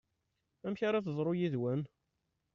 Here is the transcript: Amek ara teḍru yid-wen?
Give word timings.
Amek 0.65 0.81
ara 0.87 1.05
teḍru 1.05 1.33
yid-wen? 1.35 1.81